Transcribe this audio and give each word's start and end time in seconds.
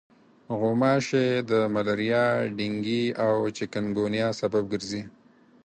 غوماشې 0.59 1.25
د 1.49 1.51
ملاریا، 1.73 2.25
ډنګي 2.57 3.03
او 3.25 3.31
چکنګونیا 3.57 4.27
سبب 4.39 4.63
ګرځي. 4.73 5.01